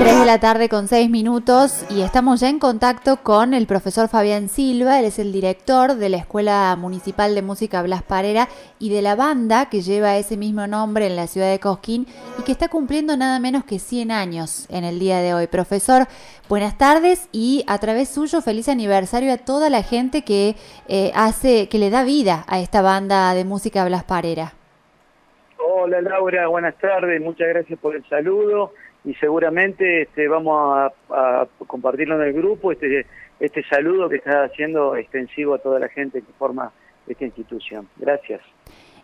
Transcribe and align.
3 0.00 0.20
de 0.20 0.24
la 0.24 0.40
tarde 0.40 0.70
con 0.70 0.88
6 0.88 1.10
minutos 1.10 1.84
y 1.90 2.00
estamos 2.00 2.40
ya 2.40 2.48
en 2.48 2.58
contacto 2.58 3.18
con 3.22 3.52
el 3.52 3.66
profesor 3.66 4.08
Fabián 4.08 4.48
Silva, 4.48 4.98
él 4.98 5.04
es 5.04 5.18
el 5.18 5.30
director 5.30 5.96
de 5.96 6.08
la 6.08 6.16
Escuela 6.16 6.74
Municipal 6.78 7.34
de 7.34 7.42
Música 7.42 7.82
Blas 7.82 8.02
Parera 8.02 8.48
y 8.78 8.88
de 8.88 9.02
la 9.02 9.14
banda 9.14 9.68
que 9.68 9.82
lleva 9.82 10.16
ese 10.16 10.38
mismo 10.38 10.66
nombre 10.66 11.06
en 11.06 11.16
la 11.16 11.26
ciudad 11.26 11.50
de 11.50 11.58
Cosquín 11.58 12.06
y 12.38 12.44
que 12.44 12.52
está 12.52 12.68
cumpliendo 12.68 13.14
nada 13.18 13.38
menos 13.40 13.64
que 13.64 13.78
100 13.78 14.10
años 14.10 14.66
en 14.70 14.84
el 14.84 14.98
día 14.98 15.18
de 15.18 15.34
hoy. 15.34 15.48
Profesor, 15.48 16.06
buenas 16.48 16.78
tardes 16.78 17.28
y 17.30 17.62
a 17.66 17.76
través 17.76 18.08
suyo 18.08 18.40
feliz 18.40 18.70
aniversario 18.70 19.30
a 19.34 19.36
toda 19.36 19.68
la 19.68 19.82
gente 19.82 20.24
que 20.24 20.54
eh, 20.88 21.12
hace, 21.14 21.68
que 21.68 21.78
le 21.78 21.90
da 21.90 22.04
vida 22.04 22.46
a 22.48 22.58
esta 22.58 22.80
banda 22.80 23.34
de 23.34 23.44
música 23.44 23.84
Blas 23.84 24.04
Parera. 24.04 24.54
Hola 25.58 26.00
Laura, 26.00 26.46
buenas 26.46 26.74
tardes, 26.78 27.20
muchas 27.20 27.48
gracias 27.48 27.78
por 27.78 27.94
el 27.94 28.08
saludo 28.08 28.72
y 29.04 29.14
seguramente 29.14 30.02
este, 30.02 30.28
vamos 30.28 30.92
a, 31.10 31.46
compartirlo 31.66 32.16
en 32.20 32.28
el 32.28 32.32
grupo, 32.32 32.72
este, 32.72 33.06
este 33.38 33.62
saludo 33.64 34.08
que 34.08 34.16
está 34.16 34.44
haciendo 34.44 34.96
extensivo 34.96 35.54
a 35.54 35.58
toda 35.58 35.78
la 35.78 35.88
gente 35.88 36.20
que 36.20 36.32
forma 36.38 36.72
esta 37.06 37.24
institución. 37.24 37.88
Gracias. 37.96 38.40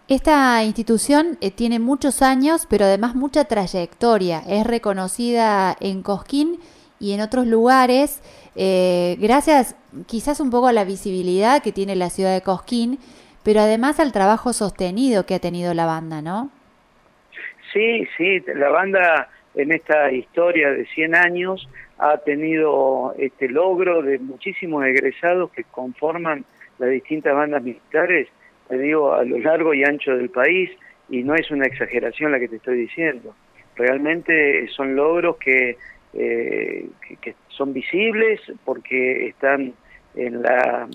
Esta 0.09 0.63
institución 0.63 1.37
eh, 1.41 1.51
tiene 1.51 1.79
muchos 1.81 2.23
años, 2.23 2.67
pero 2.71 2.85
además 2.85 3.15
mucha 3.15 3.47
trayectoria. 3.47 4.41
Es 4.47 4.67
reconocida 4.67 5.77
en 5.81 6.03
Cosquín 6.03 6.61
y 7.01 7.13
en 7.13 7.21
otros 7.21 7.47
lugares, 7.47 8.23
eh, 8.55 9.17
gracias 9.19 9.77
quizás 10.07 10.41
un 10.41 10.51
poco 10.51 10.69
a 10.69 10.73
la 10.73 10.85
visibilidad 10.85 11.63
que 11.63 11.73
tiene 11.73 11.97
la 11.97 12.11
ciudad 12.11 12.33
de 12.33 12.41
Cosquín, 12.43 12.99
pero 13.43 13.61
además 13.61 14.01
al 14.01 14.13
trabajo 14.13 14.53
sostenido 14.53 15.27
que 15.27 15.35
ha 15.35 15.41
tenido 15.41 15.75
la 15.75 15.87
banda, 15.87 16.23
¿no? 16.23 16.51
Sí, 17.73 18.07
sí, 18.17 18.41
la 18.55 18.71
banda 18.71 19.29
en 19.57 19.73
esta 19.73 20.13
historia 20.13 20.71
de 20.71 20.85
100 20.87 21.15
años 21.15 21.69
ha 21.99 22.19
tenido 22.19 23.15
este 23.19 23.49
logro 23.49 24.03
de 24.03 24.19
muchísimos 24.19 24.85
egresados 24.85 25.51
que 25.51 25.65
conforman 25.65 26.45
las 26.79 26.91
distintas 26.91 27.35
bandas 27.35 27.63
militares, 27.63 28.29
te 28.69 28.77
digo, 28.79 29.15
a 29.15 29.25
lo 29.25 29.39
largo 29.39 29.73
y 29.73 29.83
ancho 29.83 30.15
del 30.15 30.29
país, 30.29 30.71
y 31.09 31.23
no 31.23 31.35
es 31.35 31.51
una 31.51 31.67
exageración 31.67 32.33
la 32.33 32.39
que 32.39 32.49
te 32.49 32.57
estoy 32.57 32.77
diciendo. 32.77 33.35
Realmente 33.77 34.69
son 34.69 34.95
logros 34.95 35.39
que, 35.39 35.79
eh, 36.13 36.87
que, 37.23 37.35
son 37.49 37.73
visibles 37.73 38.41
porque 38.65 39.29
están 39.29 39.73
en 40.15 40.43
la 40.43 40.87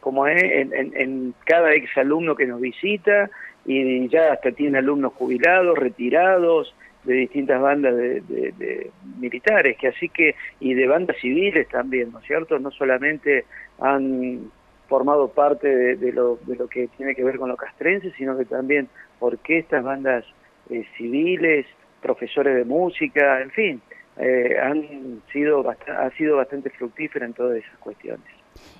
como 0.00 0.26
es 0.26 0.42
en, 0.42 0.74
en, 0.74 0.92
en 0.96 1.34
cada 1.44 1.72
exalumno 1.72 2.34
que 2.34 2.46
nos 2.46 2.60
visita 2.60 3.30
y 3.64 4.08
ya 4.08 4.32
hasta 4.32 4.50
tiene 4.50 4.78
alumnos 4.78 5.12
jubilados, 5.12 5.78
retirados, 5.78 6.74
de 7.04 7.14
distintas 7.14 7.60
bandas 7.60 7.96
de, 7.96 8.90
militares, 9.18 9.76
que 9.78 9.88
así 9.88 10.08
que, 10.08 10.34
y 10.60 10.74
de 10.74 10.86
bandas 10.86 11.16
civiles 11.20 11.68
también, 11.68 12.12
¿no 12.12 12.20
es 12.20 12.26
cierto? 12.26 12.58
No 12.58 12.70
solamente 12.70 13.44
han 13.80 14.50
formado 14.88 15.28
parte 15.28 15.96
de, 15.96 16.12
lo, 16.12 16.36
de 16.46 16.56
lo 16.56 16.68
que 16.68 16.88
tiene 16.96 17.14
que 17.14 17.24
ver 17.24 17.38
con 17.38 17.48
los 17.48 17.58
castrenses, 17.58 18.12
sino 18.16 18.36
que 18.36 18.44
también 18.44 18.88
orquestas, 19.20 19.82
bandas 19.82 20.24
eh, 20.70 20.84
civiles, 20.96 21.66
profesores 22.00 22.54
de 22.56 22.64
música, 22.64 23.40
en 23.40 23.50
fin, 23.50 23.82
eh, 24.18 24.56
han 24.62 25.22
sido 25.32 25.68
ha 25.68 26.10
sido 26.18 26.36
bastante 26.36 26.70
fructífera 26.70 27.24
en 27.24 27.32
todas 27.32 27.56
esas 27.58 27.78
cuestiones. 27.78 28.26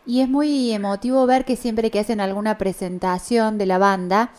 Y 0.05 0.21
es 0.21 0.29
muy 0.29 0.73
emotivo 0.73 1.27
ver 1.27 1.45
que 1.45 1.57
siempre 1.57 1.91
que 1.91 2.01
hacen 2.01 2.21
alguna 2.21 2.59
presentación 2.59 3.57
de 3.57 3.67
la 3.67 3.79
banda, 3.79 4.31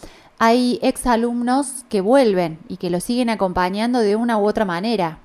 hay 0.46 0.78
exalumnos 0.82 1.86
que 1.90 2.02
vuelven 2.02 2.58
y 2.68 2.76
que 2.76 2.90
lo 2.90 3.00
siguen 3.00 3.30
acompañando 3.30 4.00
de 4.00 4.18
una 4.18 4.38
u 4.38 4.46
otra 4.46 4.66
manera. 4.66 5.20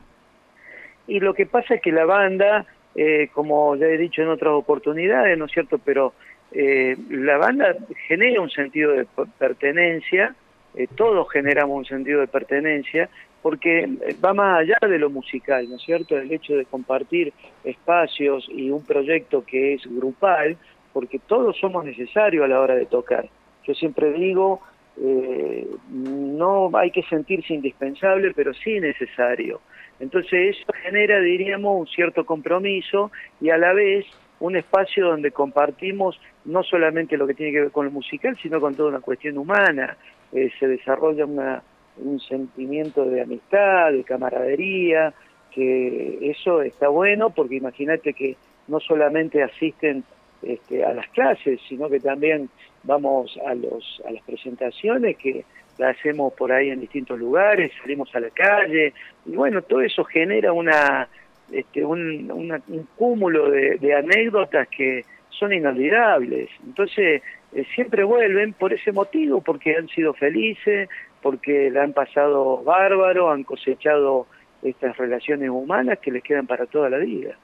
Y 1.08 1.18
lo 1.18 1.34
que 1.34 1.44
pasa 1.44 1.74
es 1.74 1.82
que 1.82 1.90
la 1.90 2.04
banda, 2.04 2.66
eh, 2.94 3.28
como 3.34 3.74
ya 3.74 3.86
he 3.86 3.98
dicho 3.98 4.22
en 4.22 4.28
otras 4.28 4.52
oportunidades, 4.52 5.36
¿no 5.36 5.46
es 5.46 5.50
cierto? 5.50 5.78
Pero 5.78 6.12
eh, 6.52 6.96
la 7.10 7.36
banda 7.36 7.74
genera 8.06 8.40
un 8.40 8.50
sentido 8.50 8.92
de 8.92 9.06
pertenencia, 9.38 10.36
eh, 10.76 10.86
todos 10.94 11.28
generamos 11.32 11.78
un 11.78 11.84
sentido 11.86 12.20
de 12.20 12.28
pertenencia, 12.28 13.10
porque 13.42 13.88
va 14.24 14.34
más 14.34 14.60
allá 14.60 14.78
de 14.82 15.00
lo 15.00 15.10
musical, 15.10 15.68
¿no 15.68 15.76
es 15.76 15.82
cierto? 15.82 16.16
El 16.16 16.30
hecho 16.30 16.54
de 16.54 16.64
compartir 16.64 17.32
espacios 17.64 18.48
y 18.52 18.70
un 18.70 18.84
proyecto 18.84 19.44
que 19.44 19.74
es 19.74 19.82
grupal, 19.84 20.56
porque 20.92 21.18
todos 21.18 21.58
somos 21.58 21.84
necesarios 21.84 22.44
a 22.44 22.48
la 22.48 22.60
hora 22.60 22.76
de 22.76 22.86
tocar. 22.86 23.28
Yo 23.66 23.74
siempre 23.74 24.12
digo, 24.12 24.62
eh, 25.00 25.66
no 25.90 26.70
hay 26.74 26.90
que 26.90 27.02
sentirse 27.04 27.54
indispensable, 27.54 28.32
pero 28.34 28.52
sí 28.54 28.80
necesario. 28.80 29.60
Entonces 30.00 30.56
eso 30.56 30.72
genera, 30.82 31.20
diríamos, 31.20 31.80
un 31.80 31.86
cierto 31.86 32.24
compromiso 32.24 33.10
y 33.40 33.50
a 33.50 33.58
la 33.58 33.72
vez 33.72 34.06
un 34.40 34.56
espacio 34.56 35.06
donde 35.06 35.32
compartimos 35.32 36.20
no 36.44 36.62
solamente 36.62 37.16
lo 37.16 37.26
que 37.26 37.34
tiene 37.34 37.52
que 37.52 37.60
ver 37.62 37.70
con 37.70 37.86
lo 37.86 37.90
musical, 37.90 38.36
sino 38.40 38.60
con 38.60 38.74
toda 38.74 38.90
una 38.90 39.00
cuestión 39.00 39.38
humana. 39.38 39.96
Eh, 40.32 40.50
se 40.58 40.68
desarrolla 40.68 41.24
un 41.24 42.20
sentimiento 42.20 43.04
de 43.04 43.22
amistad, 43.22 43.92
de 43.92 44.04
camaradería, 44.04 45.12
que 45.52 46.18
eso 46.30 46.62
está 46.62 46.88
bueno 46.88 47.30
porque 47.30 47.56
imagínate 47.56 48.12
que 48.12 48.36
no 48.68 48.80
solamente 48.80 49.42
asisten 49.42 50.04
este, 50.42 50.84
a 50.84 50.94
las 50.94 51.08
clases, 51.08 51.60
sino 51.68 51.88
que 51.88 51.98
también 51.98 52.48
vamos 52.88 53.38
a, 53.46 53.54
los, 53.54 54.02
a 54.08 54.10
las 54.10 54.22
presentaciones 54.24 55.16
que 55.18 55.44
la 55.76 55.90
hacemos 55.90 56.32
por 56.32 56.50
ahí 56.50 56.70
en 56.70 56.80
distintos 56.80 57.18
lugares, 57.18 57.70
salimos 57.80 58.12
a 58.16 58.20
la 58.20 58.30
calle, 58.30 58.94
y 59.26 59.36
bueno, 59.36 59.62
todo 59.62 59.82
eso 59.82 60.02
genera 60.04 60.52
una, 60.52 61.06
este, 61.52 61.84
un, 61.84 62.30
un 62.30 62.88
cúmulo 62.96 63.50
de, 63.50 63.94
anécdotas 63.94 64.66
que 64.68 65.04
son 65.28 65.52
inolvidables. 65.52 66.48
Entonces, 66.66 67.22
eh, 67.52 67.64
siempre 67.74 68.02
vuelven 68.04 68.54
por 68.54 68.72
ese 68.72 68.90
motivo, 68.90 69.42
porque 69.42 69.76
han 69.76 69.88
sido 69.88 70.14
felices, 70.14 70.88
porque 71.22 71.70
la 71.70 71.82
han 71.82 71.92
pasado 71.92 72.64
bárbaro, 72.64 73.30
han 73.30 73.44
cosechado 73.44 74.26
estas 74.62 74.96
relaciones 74.96 75.50
humanas 75.50 75.98
que 75.98 76.10
les 76.10 76.22
quedan 76.22 76.46
para 76.46 76.66
toda 76.66 76.88
la 76.88 76.98
vida. 76.98 77.36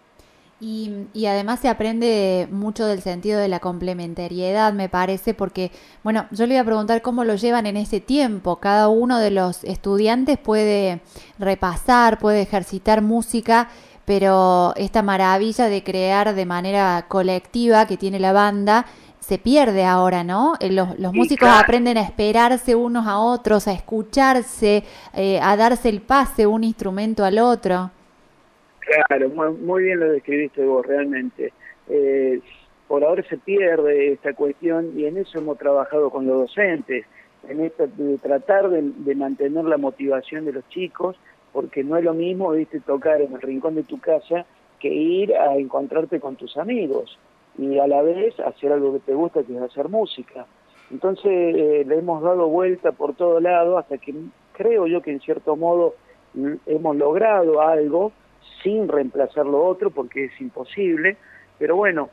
Y, 0.61 1.27
además 1.27 1.61
se 1.61 1.69
aprende 1.69 2.49
mucho 2.51 2.87
del 2.87 3.03
sentido 3.03 3.39
de 3.39 3.49
la 3.49 3.61
complementariedad, 3.61 4.73
me 4.73 4.89
parece, 4.89 5.35
porque, 5.35 5.71
bueno, 6.03 6.27
yo 6.31 6.47
le 6.47 6.55
iba 6.55 6.63
a 6.63 6.65
preguntar 6.65 7.03
cómo 7.03 7.25
lo 7.25 7.35
llevan 7.35 7.67
en 7.67 7.77
ese 7.77 8.01
tiempo. 8.01 8.57
Cada 8.57 8.89
uno 8.89 9.19
de 9.19 9.31
los 9.31 9.63
estudiantes 9.65 10.39
puede 10.39 11.01
repasar, 11.39 12.19
puede 12.19 12.43
ejercitar 12.43 13.03
música, 13.03 13.69
pero 14.05 14.75
esta 14.77 15.03
maravilla 15.03 15.69
de 15.69 15.83
crear 15.83 16.35
de 16.35 16.47
manera 16.47 17.07
colectiva 17.09 17.87
que 17.87 17.97
tiene 17.97 18.19
la 18.19 18.33
banda 18.33 18.87
se 19.21 19.39
pierde 19.39 19.85
ahora, 19.85 20.23
¿no? 20.23 20.55
Eh, 20.61 20.71
los, 20.71 20.99
los 20.99 21.13
músicos 21.15 21.49
aprenden 21.49 21.97
a 21.97 22.03
esperarse 22.03 22.75
unos 22.75 23.07
a 23.07 23.19
otros, 23.19 23.67
a 23.69 23.73
escucharse, 23.73 24.85
eh, 25.15 25.41
a 25.41 25.57
darse 25.57 25.89
el 25.89 26.03
pase 26.03 26.47
un 26.47 26.63
instrumento 26.65 27.25
al 27.25 27.39
otro. 27.39 27.91
Claro, 28.85 29.31
muy, 29.31 29.85
bien 29.85 30.01
lo 30.01 30.13
describiste 30.13 30.65
vos, 30.65 30.85
realmente. 30.87 31.53
Eh, 31.89 32.41
por 32.87 33.05
ahora 33.05 33.23
se 33.29 33.39
pierde 33.39 34.13
esta 34.13 34.35
cuestión 34.35 34.93
y 34.99 35.07
en 35.07 35.17
eso 35.17 35.39
hemos 35.39 35.59
trabajado 35.59 36.11
con 36.11 36.27
los 36.27 36.49
docentes, 36.49 37.07
en 37.49 37.61
esto 37.61 37.87
de 37.87 38.19
tratar 38.19 38.69
de, 38.69 39.15
mantener 39.15 39.65
la 39.65 39.79
motivación 39.79 40.45
de 40.45 40.53
los 40.53 40.69
chicos, 40.69 41.17
porque 41.53 41.83
no 41.83 41.97
es 41.97 42.05
lo 42.05 42.15
mismo, 42.15 42.51
viste, 42.51 42.81
tocar 42.81 43.21
en 43.21 43.33
el 43.33 43.41
rincón 43.41 43.75
de 43.75 43.85
tu 43.85 44.01
casa 44.01 44.45
que 44.81 44.89
ir 44.89 45.35
a 45.35 45.57
encontrarte 45.57 46.21
con 46.21 46.37
tus 46.37 46.57
amigos 46.57 47.19
y 47.57 47.79
a 47.79 47.87
la 47.87 48.03
vez 48.03 48.39
hacer 48.41 48.73
algo 48.73 48.93
que 48.95 49.01
te 49.01 49.15
gusta, 49.15 49.43
que 49.45 49.57
es 49.57 49.63
hacer 49.63 49.89
música. 49.89 50.47
Entonces 50.91 51.25
eh, 51.27 51.85
le 51.87 51.99
hemos 51.99 52.23
dado 52.23 52.49
vuelta 52.49 52.93
por 52.93 53.15
todo 53.15 53.41
lado 53.41 53.79
hasta 53.79 53.97
que 53.97 54.15
creo 54.53 54.87
yo 54.87 55.01
que 55.01 55.13
en 55.13 55.21
cierto 55.21 55.57
modo 55.57 55.95
hemos 56.67 56.97
logrado 56.97 57.61
algo 57.63 58.13
sin 58.63 58.89
reemplazar 58.89 59.47
lo 59.47 59.65
otro 59.65 59.91
porque 59.91 60.25
es 60.25 60.41
imposible, 60.41 61.17
pero 61.59 61.77
bueno, 61.77 62.11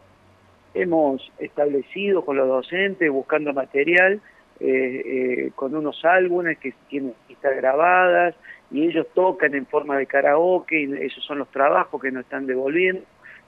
hemos 0.74 1.32
establecido 1.40 2.24
con 2.24 2.38
los 2.38 2.48
docentes, 2.48 3.10
buscando 3.12 3.54
material, 3.54 4.22
eh, 4.60 5.02
eh, 5.06 5.52
con 5.56 5.76
unos 5.76 6.04
álbumes 6.06 6.58
que 6.60 6.74
tienen 6.88 7.14
pistas 7.28 7.56
grabadas 7.56 8.36
y 8.70 8.86
ellos 8.86 9.08
tocan 9.14 9.56
en 9.56 9.66
forma 9.66 9.98
de 9.98 10.06
karaoke 10.06 10.82
y 10.82 10.94
esos 11.04 11.24
son 11.26 11.40
los 11.40 11.50
trabajos 11.50 12.02
que 12.02 12.12
nos 12.12 12.24
están 12.24 12.46
devolviendo, 12.46 13.02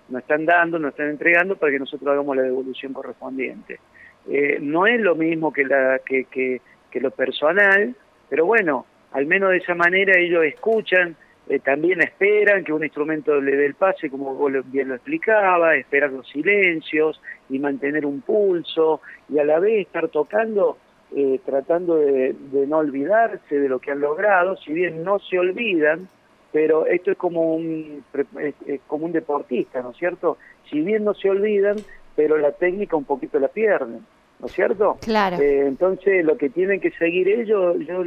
nos 0.09 0.21
están 0.21 0.45
dando, 0.45 0.79
nos 0.79 0.91
están 0.91 1.09
entregando 1.09 1.55
para 1.55 1.71
que 1.71 1.79
nosotros 1.79 2.11
hagamos 2.11 2.35
la 2.35 2.43
devolución 2.43 2.93
correspondiente. 2.93 3.79
Eh, 4.27 4.57
no 4.61 4.87
es 4.87 4.99
lo 4.99 5.15
mismo 5.15 5.53
que, 5.53 5.65
la, 5.65 5.99
que, 5.99 6.25
que, 6.25 6.61
que 6.89 6.99
lo 6.99 7.11
personal, 7.11 7.95
pero 8.29 8.45
bueno, 8.45 8.85
al 9.11 9.27
menos 9.27 9.51
de 9.51 9.57
esa 9.57 9.75
manera 9.75 10.19
ellos 10.19 10.43
escuchan, 10.43 11.15
eh, 11.49 11.59
también 11.59 12.01
esperan 12.01 12.63
que 12.63 12.71
un 12.71 12.83
instrumento 12.83 13.39
le 13.41 13.55
dé 13.55 13.65
el 13.65 13.75
pase, 13.75 14.09
como 14.09 14.33
vos 14.33 14.51
bien 14.71 14.89
lo 14.89 14.95
explicaba, 14.95 15.75
esperar 15.75 16.11
los 16.11 16.27
silencios 16.29 17.21
y 17.49 17.59
mantener 17.59 18.05
un 18.05 18.21
pulso 18.21 19.01
y 19.27 19.39
a 19.39 19.43
la 19.43 19.59
vez 19.59 19.85
estar 19.87 20.07
tocando, 20.07 20.77
eh, 21.13 21.39
tratando 21.45 21.97
de, 21.97 22.33
no 22.67 22.77
olvidarse 22.77 23.59
de 23.59 23.67
lo 23.67 23.79
que 23.79 23.91
han 23.91 23.99
logrado, 23.99 24.55
si 24.57 24.71
bien 24.71 25.03
no 25.03 25.19
se 25.19 25.37
olvidan, 25.37 26.07
pero 26.53 26.85
esto 26.85 27.11
es 27.11 27.17
como 27.17 27.55
un, 27.55 28.03
como 28.87 29.05
un 29.05 29.11
deportista, 29.11 29.81
¿no 29.81 29.91
es 29.91 29.97
cierto? 29.97 30.37
Si 30.69 30.79
bien 30.79 31.03
no 31.03 31.13
se 31.13 31.29
olvidan, 31.29 31.75
pero 32.15 32.37
la 32.37 32.53
técnica 32.53 32.95
un 32.95 33.05
poquito 33.05 33.37
la 33.39 33.49
pierden, 33.49 34.05
¿no 34.39 34.45
es 34.45 34.53
cierto? 34.53 34.97
Claro. 35.01 35.37
Eh, 35.41 35.65
entonces, 35.67 36.23
lo 36.23 36.37
que 36.37 36.49
tienen 36.49 36.79
que 36.79 36.91
seguir 36.91 37.27
ellos, 37.27 37.75
yo 37.85 38.03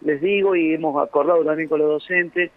les 0.00 0.20
digo 0.20 0.56
y 0.56 0.74
hemos 0.74 1.00
acordado 1.00 1.44
también 1.44 1.68
con 1.68 1.78
los 1.78 1.88
docentes, 1.88 2.50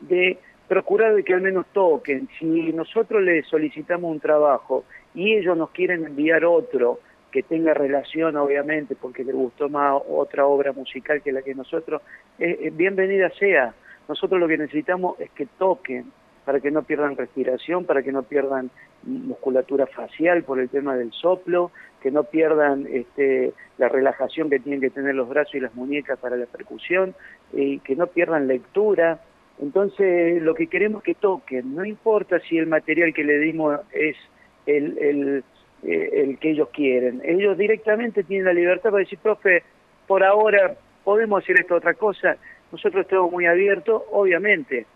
de 0.00 0.38
procurar 0.68 1.14
de 1.14 1.24
que 1.24 1.34
al 1.34 1.40
menos 1.40 1.66
toquen. 1.72 2.28
Si 2.38 2.72
nosotros 2.72 3.22
les 3.22 3.46
solicitamos 3.46 4.10
un 4.10 4.20
trabajo 4.20 4.84
y 5.14 5.34
ellos 5.34 5.56
nos 5.56 5.70
quieren 5.70 6.04
enviar 6.04 6.44
otro 6.44 7.00
que 7.30 7.42
tenga 7.42 7.74
relación, 7.74 8.36
obviamente, 8.36 8.96
porque 8.96 9.24
les 9.24 9.34
gustó 9.34 9.68
más 9.68 10.00
otra 10.08 10.46
obra 10.46 10.72
musical 10.72 11.22
que 11.22 11.32
la 11.32 11.42
que 11.42 11.54
nosotros, 11.54 12.02
eh, 12.38 12.58
eh, 12.62 12.70
bienvenida 12.70 13.30
sea. 13.30 13.74
Nosotros 14.08 14.40
lo 14.40 14.48
que 14.48 14.58
necesitamos 14.58 15.20
es 15.20 15.30
que 15.30 15.46
toquen 15.46 16.06
para 16.44 16.60
que 16.60 16.70
no 16.70 16.82
pierdan 16.82 17.16
respiración, 17.16 17.84
para 17.84 18.02
que 18.02 18.12
no 18.12 18.22
pierdan 18.22 18.70
musculatura 19.04 19.86
facial 19.86 20.42
por 20.42 20.58
el 20.58 20.68
tema 20.68 20.96
del 20.96 21.12
soplo, 21.12 21.70
que 22.02 22.10
no 22.10 22.24
pierdan 22.24 22.86
este, 22.90 23.52
la 23.78 23.88
relajación 23.88 24.50
que 24.50 24.58
tienen 24.58 24.80
que 24.80 24.90
tener 24.90 25.14
los 25.14 25.28
brazos 25.28 25.54
y 25.54 25.60
las 25.60 25.74
muñecas 25.74 26.18
para 26.18 26.36
la 26.36 26.46
percusión, 26.46 27.14
y 27.52 27.78
que 27.80 27.94
no 27.94 28.08
pierdan 28.08 28.48
lectura. 28.48 29.20
Entonces, 29.60 30.40
lo 30.42 30.54
que 30.54 30.68
queremos 30.68 31.02
que 31.02 31.14
toquen, 31.14 31.74
no 31.74 31.84
importa 31.84 32.40
si 32.40 32.56
el 32.56 32.66
material 32.66 33.12
que 33.12 33.24
le 33.24 33.38
dimos 33.38 33.78
es 33.92 34.16
el, 34.64 35.44
eh, 35.82 36.36
que 36.40 36.50
ellos 36.50 36.68
quieren. 36.72 37.20
Ellos 37.24 37.58
directamente 37.58 38.24
tienen 38.24 38.46
la 38.46 38.54
libertad 38.54 38.90
para 38.90 39.00
decir, 39.00 39.18
profe, 39.18 39.62
por 40.06 40.24
ahora 40.24 40.76
podemos 41.04 41.42
hacer 41.42 41.60
esta 41.60 41.74
otra 41.74 41.94
cosa. 41.94 42.36
Nosotros 42.72 43.02
estamos 43.02 43.30
muy 43.30 43.46
abiertos, 43.46 44.02
obviamente. 44.10 44.86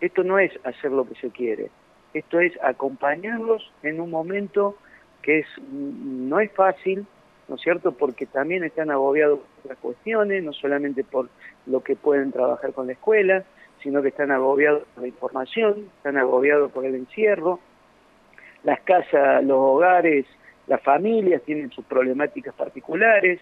Esto 0.00 0.24
no 0.24 0.38
es 0.38 0.52
hacer 0.64 0.92
lo 0.92 1.06
que 1.06 1.14
se 1.16 1.30
quiere. 1.30 1.70
Esto 2.14 2.40
es 2.40 2.52
acompañarlos 2.62 3.70
en 3.82 4.00
un 4.00 4.10
momento 4.10 4.76
que 5.20 5.40
es 5.40 5.46
no 5.70 6.40
es 6.40 6.50
fácil, 6.52 7.06
¿no 7.48 7.56
es 7.56 7.60
cierto? 7.60 7.92
Porque 7.92 8.24
también 8.24 8.64
están 8.64 8.90
agobiados 8.90 9.40
por 9.40 9.64
otras 9.64 9.78
cuestiones, 9.78 10.42
no 10.42 10.54
solamente 10.54 11.04
por 11.04 11.28
lo 11.66 11.82
que 11.82 11.96
pueden 11.96 12.32
trabajar 12.32 12.72
con 12.72 12.86
la 12.86 12.94
escuela, 12.94 13.44
sino 13.86 14.02
que 14.02 14.08
están 14.08 14.32
agobiados 14.32 14.82
por 14.92 15.02
la 15.02 15.08
información, 15.08 15.88
están 15.98 16.16
agobiados 16.16 16.72
por 16.72 16.84
el 16.84 16.96
encierro. 16.96 17.60
Las 18.64 18.80
casas, 18.80 19.44
los 19.44 19.58
hogares, 19.58 20.26
las 20.66 20.82
familias 20.82 21.40
tienen 21.42 21.70
sus 21.70 21.84
problemáticas 21.84 22.52
particulares, 22.52 23.38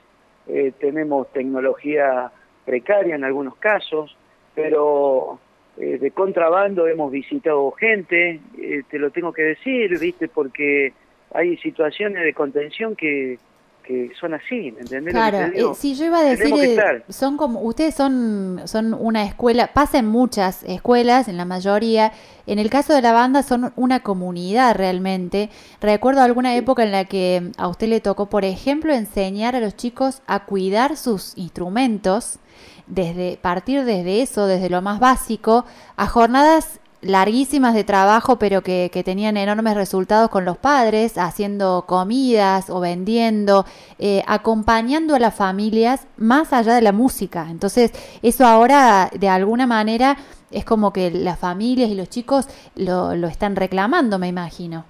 eh, 0.46 0.72
tenemos 0.78 1.32
tecnología 1.32 2.30
precaria 2.66 3.14
en 3.14 3.24
algunos 3.24 3.56
casos, 3.56 4.14
pero 4.54 5.38
eh, 5.78 5.96
de 5.96 6.10
contrabando 6.10 6.88
hemos 6.88 7.10
visitado 7.10 7.70
gente, 7.70 8.38
eh, 8.58 8.82
te 8.90 8.98
lo 8.98 9.08
tengo 9.12 9.32
que 9.32 9.44
decir, 9.44 9.98
viste, 9.98 10.28
porque 10.28 10.92
hay 11.32 11.56
situaciones 11.56 12.22
de 12.22 12.34
contención 12.34 12.94
que, 12.96 13.38
que 13.86 14.10
son 14.18 14.34
así, 14.34 14.72
¿me 14.72 14.80
entendés? 14.80 15.12
Claro, 15.12 15.38
eh, 15.38 15.74
sí, 15.76 15.94
yo 15.94 16.06
iba 16.06 16.18
a 16.18 16.24
decir, 16.24 16.80
son 17.08 17.36
como, 17.36 17.60
ustedes 17.60 17.94
son, 17.94 18.62
son 18.64 18.94
una 18.94 19.24
escuela, 19.24 19.72
pasa 19.72 19.98
en 19.98 20.06
muchas 20.06 20.64
escuelas, 20.64 21.28
en 21.28 21.36
la 21.36 21.44
mayoría, 21.44 22.12
en 22.46 22.58
el 22.58 22.70
caso 22.70 22.94
de 22.94 23.02
la 23.02 23.12
banda 23.12 23.42
son 23.42 23.72
una 23.76 24.00
comunidad 24.00 24.74
realmente. 24.74 25.50
Recuerdo 25.80 26.22
alguna 26.22 26.56
época 26.56 26.82
en 26.82 26.92
la 26.92 27.04
que 27.04 27.52
a 27.56 27.68
usted 27.68 27.88
le 27.88 28.00
tocó, 28.00 28.28
por 28.28 28.44
ejemplo, 28.44 28.92
enseñar 28.92 29.54
a 29.54 29.60
los 29.60 29.76
chicos 29.76 30.22
a 30.26 30.44
cuidar 30.44 30.96
sus 30.96 31.36
instrumentos, 31.36 32.38
desde 32.86 33.38
partir 33.40 33.84
desde 33.84 34.22
eso, 34.22 34.46
desde 34.46 34.68
lo 34.68 34.82
más 34.82 35.00
básico, 35.00 35.64
a 35.96 36.06
jornadas 36.06 36.80
larguísimas 37.04 37.74
de 37.74 37.84
trabajo, 37.84 38.38
pero 38.38 38.62
que, 38.62 38.90
que, 38.92 39.02
tenían 39.02 39.36
enormes 39.36 39.74
resultados 39.74 40.30
con 40.30 40.44
los 40.44 40.56
padres, 40.56 41.18
haciendo 41.18 41.84
comidas 41.86 42.70
o 42.70 42.80
vendiendo, 42.80 43.64
eh, 43.98 44.22
acompañando 44.26 45.14
a 45.14 45.18
las 45.18 45.36
familias 45.36 46.06
más 46.16 46.52
allá 46.52 46.74
de 46.74 46.82
la 46.82 46.92
música. 46.92 47.46
Entonces, 47.50 47.92
eso 48.22 48.46
ahora, 48.46 49.10
de 49.18 49.28
alguna 49.28 49.66
manera, 49.66 50.16
es 50.50 50.64
como 50.64 50.92
que 50.92 51.10
las 51.10 51.38
familias 51.38 51.90
y 51.90 51.94
los 51.94 52.08
chicos 52.08 52.48
lo, 52.76 53.14
lo 53.14 53.28
están 53.28 53.56
reclamando, 53.56 54.18
me 54.18 54.28
imagino. 54.28 54.84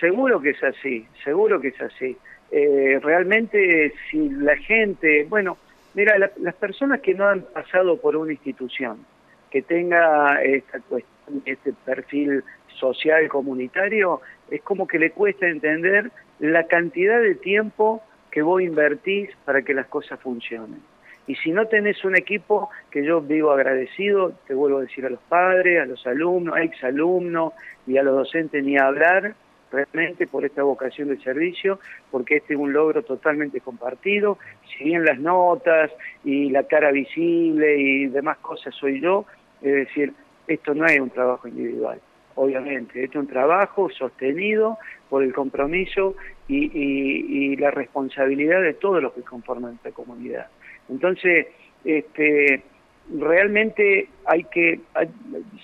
seguro 0.00 0.40
que 0.40 0.50
es 0.50 0.62
así, 0.62 1.06
seguro 1.24 1.60
que 1.60 1.68
es 1.68 1.80
así. 1.80 2.16
Eh, 2.50 3.00
realmente, 3.02 3.92
si 4.10 4.28
la 4.30 4.56
gente, 4.56 5.26
bueno, 5.28 5.58
mira, 5.94 6.14
las 6.18 6.54
personas 6.54 7.00
que 7.00 7.14
no 7.14 7.26
han 7.26 7.42
pasado 7.42 8.00
por 8.00 8.16
una 8.16 8.32
institución, 8.32 8.98
que 9.50 9.62
tenga 9.62 10.42
esta 10.42 10.80
cuestión, 10.80 11.42
este 11.44 11.72
perfil 11.84 12.44
social 12.78 13.28
comunitario, 13.28 14.20
es 14.50 14.62
como 14.62 14.86
que 14.86 14.98
le 14.98 15.10
cuesta 15.10 15.46
entender 15.46 16.10
la 16.38 16.64
cantidad 16.64 17.20
de 17.20 17.34
tiempo 17.34 18.02
que 18.30 18.42
vos 18.42 18.60
invertís 18.60 19.30
para 19.44 19.62
que 19.62 19.74
las 19.74 19.86
cosas 19.86 20.20
funcionen. 20.20 20.80
Y 21.26 21.34
si 21.36 21.50
no 21.50 21.66
tenés 21.66 22.04
un 22.04 22.16
equipo, 22.16 22.70
que 22.90 23.04
yo 23.04 23.20
digo 23.20 23.50
agradecido, 23.50 24.32
te 24.46 24.54
vuelvo 24.54 24.78
a 24.78 24.82
decir 24.82 25.04
a 25.06 25.10
los 25.10 25.20
padres, 25.22 25.82
a 25.82 25.86
los 25.86 26.06
alumnos, 26.06 26.54
a 26.54 26.62
exalumnos 26.62 27.52
y 27.86 27.96
a 27.96 28.02
los 28.02 28.14
docentes 28.14 28.62
ni 28.62 28.78
hablar, 28.78 29.34
realmente 29.70 30.26
por 30.26 30.44
esta 30.44 30.62
vocación 30.62 31.08
de 31.08 31.18
servicio, 31.18 31.80
porque 32.10 32.36
este 32.36 32.54
es 32.54 32.60
un 32.60 32.72
logro 32.72 33.02
totalmente 33.02 33.60
compartido, 33.60 34.38
si 34.76 34.84
bien 34.84 35.04
las 35.04 35.18
notas 35.18 35.90
y 36.24 36.50
la 36.50 36.64
cara 36.64 36.90
visible 36.92 37.76
y 37.76 38.06
demás 38.06 38.38
cosas 38.38 38.74
soy 38.74 39.00
yo, 39.00 39.26
es 39.62 39.72
decir, 39.72 40.12
esto 40.46 40.74
no 40.74 40.86
es 40.86 41.00
un 41.00 41.10
trabajo 41.10 41.48
individual, 41.48 42.00
obviamente, 42.36 43.02
esto 43.02 43.18
es 43.18 43.24
un 43.24 43.30
trabajo 43.30 43.90
sostenido 43.90 44.78
por 45.08 45.22
el 45.22 45.32
compromiso 45.32 46.14
y, 46.48 46.70
y, 46.72 47.56
la 47.56 47.70
responsabilidad 47.70 48.62
de 48.62 48.74
todos 48.74 49.02
los 49.02 49.12
que 49.12 49.22
conforman 49.22 49.74
esta 49.74 49.90
comunidad. 49.90 50.46
Entonces, 50.88 51.48
este, 51.84 52.62
realmente 53.18 54.08
hay 54.24 54.44
que, 54.44 54.80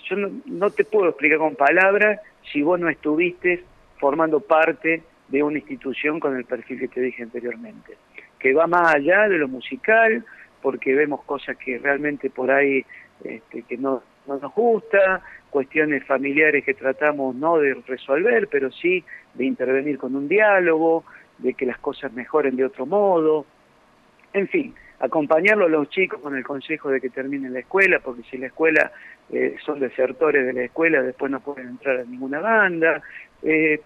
yo 0.09 0.15
no, 0.15 0.31
no 0.45 0.69
te 0.71 0.83
puedo 0.83 1.09
explicar 1.09 1.37
con 1.37 1.55
palabras 1.55 2.19
si 2.51 2.61
vos 2.61 2.79
no 2.79 2.89
estuviste 2.89 3.63
formando 4.03 4.41
parte 4.41 5.01
de 5.29 5.43
una 5.43 5.59
institución 5.59 6.19
con 6.19 6.35
el 6.35 6.43
perfil 6.43 6.77
que 6.77 6.89
te 6.89 6.99
dije 6.99 7.23
anteriormente, 7.23 7.95
que 8.37 8.53
va 8.53 8.67
más 8.67 8.95
allá 8.95 9.29
de 9.29 9.37
lo 9.37 9.47
musical, 9.47 10.25
porque 10.61 10.93
vemos 10.93 11.23
cosas 11.23 11.55
que 11.55 11.77
realmente 11.77 12.29
por 12.29 12.51
ahí 12.51 12.83
este, 13.23 13.61
que 13.61 13.77
no, 13.77 14.03
no 14.27 14.39
nos 14.39 14.53
gusta, 14.53 15.21
cuestiones 15.49 16.03
familiares 16.05 16.65
que 16.65 16.73
tratamos 16.73 17.33
no 17.33 17.57
de 17.59 17.75
resolver, 17.87 18.49
pero 18.49 18.73
sí 18.73 19.05
de 19.35 19.45
intervenir 19.45 19.97
con 19.97 20.17
un 20.17 20.27
diálogo, 20.27 21.05
de 21.37 21.53
que 21.53 21.65
las 21.65 21.77
cosas 21.77 22.11
mejoren 22.11 22.57
de 22.57 22.65
otro 22.65 22.85
modo, 22.85 23.45
en 24.33 24.49
fin, 24.49 24.75
acompañarlo 24.99 25.67
a 25.67 25.69
los 25.69 25.89
chicos 25.89 26.19
con 26.19 26.35
el 26.35 26.43
consejo 26.43 26.89
de 26.89 26.99
que 26.99 27.09
terminen 27.09 27.53
la 27.53 27.59
escuela, 27.59 27.99
porque 27.99 28.23
si 28.29 28.37
la 28.37 28.47
escuela 28.47 28.91
eh, 29.31 29.55
son 29.65 29.79
desertores 29.79 30.45
de 30.45 30.51
la 30.51 30.63
escuela, 30.63 31.01
después 31.01 31.31
no 31.31 31.39
pueden 31.39 31.69
entrar 31.69 32.01
a 32.01 32.03
ninguna 32.03 32.41
banda. 32.41 33.01
Eh, 33.41 33.79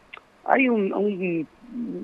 hay 0.47 0.69
un, 0.69 1.47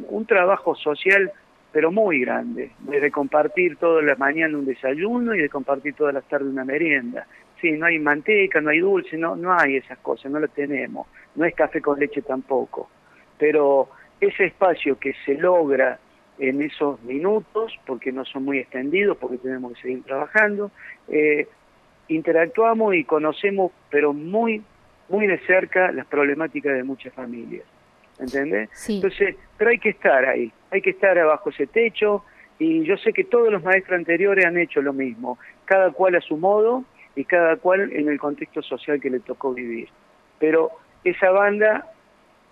un, 0.10 0.26
trabajo 0.26 0.76
social 0.76 1.32
pero 1.72 1.92
muy 1.92 2.20
grande, 2.20 2.72
de 2.82 3.12
compartir 3.12 3.78
todas 3.78 4.06
las 4.06 4.20
mañanas 4.20 4.60
un 4.60 4.66
desayuno 4.66 5.34
y 5.34 5.42
de 5.42 5.50
compartir 5.50 5.96
todas 5.96 6.14
las 6.14 6.24
tardes 6.26 6.48
una 6.48 6.64
merienda. 6.64 7.26
Sí, 7.60 7.72
no 7.72 7.88
hay 7.88 7.98
manteca, 7.98 8.62
no 8.62 8.70
hay 8.70 8.80
dulce, 8.80 9.18
no, 9.18 9.36
no 9.36 9.58
hay 9.58 9.78
esas 9.78 9.98
cosas, 9.98 10.32
no 10.32 10.40
las 10.40 10.52
tenemos. 10.52 11.08
No 11.34 11.46
es 11.46 11.56
café 11.56 11.82
con 11.82 12.00
leche 12.00 12.22
tampoco. 12.22 12.90
Pero 13.40 13.90
ese 14.22 14.46
espacio 14.46 15.00
que 15.00 15.16
se 15.26 15.34
logra 15.34 15.98
en 16.38 16.62
esos 16.62 17.02
minutos, 17.04 17.74
porque 17.88 18.12
no 18.12 18.24
son 18.24 18.46
muy 18.46 18.60
extendidos, 18.60 19.18
porque 19.18 19.40
tenemos 19.40 19.74
que 19.74 19.82
seguir 19.82 20.04
trabajando, 20.04 20.70
eh, 21.08 21.48
interactuamos 22.08 22.94
y 22.94 23.04
conocemos, 23.04 23.72
pero 23.90 24.14
muy, 24.14 24.62
muy 25.10 25.26
de 25.26 25.40
cerca, 25.40 25.92
las 25.92 26.06
problemáticas 26.06 26.76
de 26.76 26.84
muchas 26.84 27.14
familias. 27.14 27.64
¿Entendés? 28.24 28.70
Entonces, 28.90 29.36
pero 29.58 29.70
hay 29.70 29.80
que 29.80 29.90
estar 29.90 30.26
ahí, 30.26 30.52
hay 30.72 30.82
que 30.82 30.92
estar 30.92 31.18
abajo 31.18 31.50
ese 31.50 31.68
techo 31.68 32.24
y 32.60 32.84
yo 32.84 32.98
sé 32.98 33.14
que 33.14 33.24
todos 33.24 33.52
los 33.52 33.64
maestros 33.64 33.98
anteriores 33.98 34.46
han 34.46 34.58
hecho 34.58 34.82
lo 34.82 34.94
mismo, 34.94 35.38
cada 35.66 35.92
cual 35.92 36.16
a 36.16 36.22
su 36.22 36.38
modo 36.38 36.86
y 37.16 37.26
cada 37.26 37.58
cual 37.58 37.92
en 37.92 38.08
el 38.10 38.20
contexto 38.20 38.62
social 38.62 39.00
que 39.00 39.10
le 39.10 39.20
tocó 39.20 39.54
vivir. 39.54 39.90
Pero 40.40 40.72
esa 41.04 41.32
banda 41.32 41.92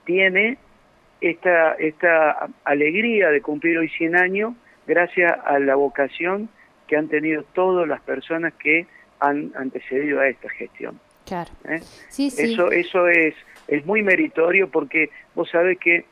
tiene 0.06 0.58
esta, 1.22 1.74
esta 1.74 2.50
alegría 2.64 3.30
de 3.30 3.42
cumplir 3.42 3.78
hoy 3.78 3.90
100 3.90 4.16
años 4.18 4.54
gracias 4.88 5.34
a 5.46 5.60
la 5.60 5.76
vocación 5.76 6.50
que 6.88 6.98
han 6.98 7.08
tenido 7.08 7.44
todas 7.54 7.88
las 7.88 8.02
personas 8.02 8.54
que 8.56 8.88
han 9.20 9.52
antecedido 9.56 10.20
a 10.20 10.28
esta 10.28 10.50
gestión. 10.50 11.00
Claro. 11.26 11.52
¿Eh? 11.66 11.82
Eso, 12.18 12.72
eso 12.72 13.08
es 13.08 13.36
es 13.72 13.86
muy 13.86 14.04
meritorio 14.04 14.70
porque 14.70 15.10
vos 15.34 15.50
sabés 15.50 15.80
que 15.80 16.06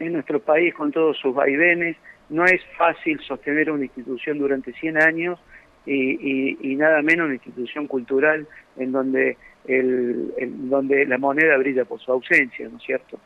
en 0.00 0.12
nuestro 0.12 0.38
país, 0.40 0.74
con 0.74 0.92
todos 0.92 1.16
sus 1.16 1.34
vaivenes, 1.34 1.96
no 2.28 2.44
es 2.44 2.60
fácil 2.76 3.20
sostener 3.20 3.70
una 3.70 3.84
institución 3.84 4.38
durante 4.38 4.72
100 4.72 5.00
años 5.00 5.40
y, 5.86 6.76
nada 6.76 7.00
menos 7.02 7.26
una 7.26 7.34
institución 7.34 7.86
cultural 7.86 8.46
en 8.76 8.92
donde, 8.92 9.36
el, 9.66 10.32
donde 10.68 11.06
la 11.06 11.16
moneda 11.16 11.56
brilla 11.56 11.84
por 11.84 12.00
su 12.00 12.12
ausencia, 12.12 12.68
¿no 12.68 12.76
es 12.76 12.82
cierto? 12.82 13.18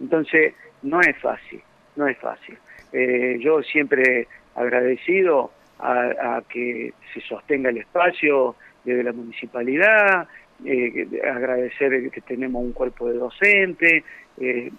Entonces, 0.00 0.54
no 0.82 1.00
es 1.00 1.16
fácil, 1.18 1.60
no 1.94 2.08
es 2.08 2.18
fácil. 2.18 2.58
Eh, 2.92 3.38
yo 3.40 3.62
siempre 3.62 4.26
agradecido 4.56 5.52
a, 5.78 6.42
que 6.48 6.94
se 7.12 7.20
sostenga 7.20 7.70
el 7.70 7.78
espacio 7.78 8.56
desde 8.84 9.04
la 9.04 9.12
municipalidad, 9.12 10.26
eh, 10.64 11.06
agradecer 11.24 12.10
que 12.10 12.20
tenemos 12.20 12.62
un 12.62 12.72
cuerpo 12.72 13.08
de 13.08 13.18
docente, 13.18 14.04
eh, 14.40 14.70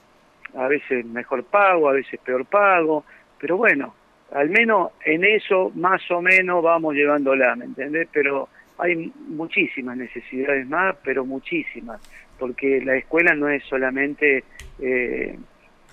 a 0.55 0.67
veces 0.67 1.05
mejor 1.05 1.43
pago, 1.43 1.89
a 1.89 1.93
veces 1.93 2.19
peor 2.23 2.45
pago, 2.45 3.03
pero 3.39 3.57
bueno, 3.57 3.93
al 4.31 4.49
menos 4.49 4.91
en 5.03 5.23
eso 5.23 5.71
más 5.75 6.01
o 6.11 6.21
menos 6.21 6.63
vamos 6.63 6.95
llevándola, 6.95 7.55
¿me 7.55 7.65
entendés? 7.65 8.07
Pero 8.11 8.49
hay 8.77 9.11
muchísimas 9.27 9.97
necesidades 9.97 10.67
más, 10.67 10.95
pero 11.03 11.25
muchísimas, 11.25 12.01
porque 12.39 12.81
la 12.83 12.95
escuela 12.95 13.33
no 13.33 13.49
es 13.49 13.63
solamente 13.63 14.43
eh, 14.79 15.37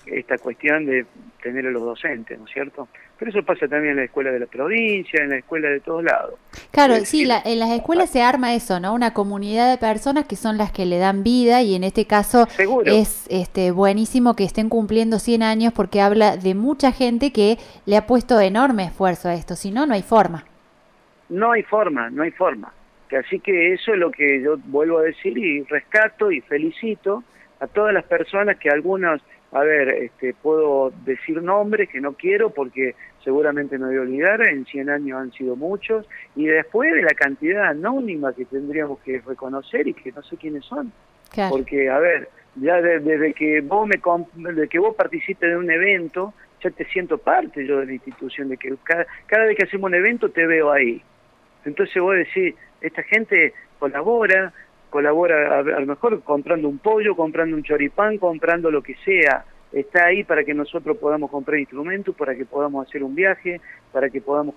esta 0.05 0.37
cuestión 0.37 0.85
de 0.85 1.05
tener 1.41 1.65
a 1.67 1.71
los 1.71 1.83
docentes, 1.83 2.39
¿no 2.39 2.45
es 2.45 2.51
cierto? 2.51 2.87
Pero 3.19 3.31
eso 3.31 3.43
pasa 3.43 3.67
también 3.67 3.91
en 3.91 3.97
la 3.97 4.03
escuela 4.05 4.31
de 4.31 4.39
la 4.39 4.45
provincia, 4.45 5.21
en 5.21 5.29
la 5.29 5.37
escuela 5.37 5.69
de 5.69 5.79
todos 5.79 6.03
lados. 6.03 6.35
Claro, 6.71 6.95
sí, 7.05 7.27
en 7.45 7.59
las 7.59 7.71
escuelas 7.71 8.09
se 8.09 8.21
arma 8.21 8.53
eso, 8.53 8.79
¿no? 8.79 8.93
Una 8.93 9.13
comunidad 9.13 9.69
de 9.71 9.77
personas 9.77 10.25
que 10.25 10.35
son 10.35 10.57
las 10.57 10.71
que 10.71 10.85
le 10.85 10.97
dan 10.97 11.23
vida 11.23 11.61
y 11.61 11.75
en 11.75 11.83
este 11.83 12.05
caso 12.05 12.47
es 12.85 13.27
este 13.29 13.71
buenísimo 13.71 14.35
que 14.35 14.43
estén 14.43 14.69
cumpliendo 14.69 15.19
100 15.19 15.43
años 15.43 15.73
porque 15.73 16.01
habla 16.01 16.37
de 16.37 16.55
mucha 16.55 16.91
gente 16.91 17.31
que 17.31 17.57
le 17.85 17.97
ha 17.97 18.07
puesto 18.07 18.39
enorme 18.39 18.85
esfuerzo 18.85 19.29
a 19.29 19.35
esto, 19.35 19.55
si 19.55 19.71
no, 19.71 19.85
no 19.85 19.93
hay 19.93 20.03
forma. 20.03 20.45
No 21.29 21.51
hay 21.51 21.63
forma, 21.63 22.09
no 22.09 22.23
hay 22.23 22.31
forma. 22.31 22.73
Así 23.17 23.39
que 23.39 23.73
eso 23.73 23.93
es 23.93 23.99
lo 23.99 24.11
que 24.11 24.41
yo 24.41 24.57
vuelvo 24.65 24.99
a 24.99 25.03
decir 25.03 25.37
y 25.37 25.63
rescato 25.63 26.31
y 26.31 26.41
felicito 26.41 27.23
a 27.59 27.67
todas 27.67 27.93
las 27.93 28.05
personas 28.05 28.57
que 28.57 28.69
algunas 28.69 29.21
a 29.53 29.59
ver, 29.59 29.89
este, 29.89 30.33
puedo 30.33 30.91
decir 31.05 31.41
nombres 31.41 31.87
que 31.89 32.01
no 32.01 32.13
quiero 32.13 32.49
porque 32.49 32.95
seguramente 33.23 33.77
me 33.77 33.87
voy 33.87 33.97
a 33.97 34.01
olvidar, 34.01 34.47
en 34.47 34.65
100 34.65 34.89
años 34.89 35.19
han 35.19 35.31
sido 35.31 35.55
muchos, 35.55 36.07
y 36.35 36.45
después 36.45 36.93
de 36.93 37.03
la 37.03 37.13
cantidad 37.13 37.65
anónima 37.67 38.33
que 38.33 38.45
tendríamos 38.45 38.99
que 38.99 39.21
reconocer 39.21 39.87
y 39.87 39.93
que 39.93 40.11
no 40.11 40.23
sé 40.23 40.37
quiénes 40.37 40.65
son. 40.65 40.91
Porque, 41.49 41.89
a 41.89 41.99
ver, 41.99 42.29
ya 42.55 42.81
desde 42.81 43.33
que 43.33 43.61
vos 43.61 43.87
me 43.87 43.99
desde 44.35 44.67
que 44.67 44.79
vos 44.79 44.95
participes 44.95 45.49
de 45.49 45.57
un 45.57 45.69
evento, 45.69 46.33
ya 46.61 46.71
te 46.71 46.85
siento 46.85 47.17
parte 47.17 47.65
yo 47.65 47.79
de 47.79 47.85
la 47.85 47.93
institución, 47.93 48.49
de 48.49 48.57
que 48.57 48.73
cada, 48.83 49.05
cada 49.27 49.45
vez 49.45 49.57
que 49.57 49.65
hacemos 49.65 49.89
un 49.89 49.95
evento 49.95 50.29
te 50.29 50.45
veo 50.45 50.71
ahí. 50.71 51.01
Entonces 51.65 52.01
vos 52.01 52.15
decís, 52.15 52.55
esta 52.81 53.03
gente 53.03 53.53
colabora, 53.79 54.51
colabora 54.93 55.57
a, 55.57 55.63
lo 55.63 55.87
mejor 55.87 56.21
comprando 56.21 56.69
un 56.69 56.77
pollo, 56.77 57.15
comprando 57.15 57.55
un 57.55 57.63
choripán, 57.63 58.19
comprando 58.19 58.69
lo 58.69 58.83
que 58.83 58.93
sea. 59.03 59.43
Está 59.71 60.05
ahí 60.05 60.23
para 60.23 60.43
que 60.43 60.53
nosotros 60.53 60.97
podamos 60.97 61.31
comprar 61.31 61.59
instrumentos, 61.59 62.15
para 62.15 62.35
que 62.35 62.45
podamos 62.45 62.87
hacer 62.87 63.03
un 63.03 63.15
viaje, 63.15 63.59
para 63.91 64.11
que 64.11 64.21
podamos 64.21 64.53